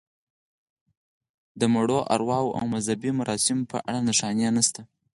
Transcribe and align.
د 1.59 1.61
مړو 1.73 1.99
ارواوو 2.15 2.55
او 2.57 2.63
مذهبي 2.73 3.11
مراسمو 3.19 3.69
په 3.71 3.77
اړه 3.87 3.99
نښانې 4.07 4.47
نشته. 4.57 4.81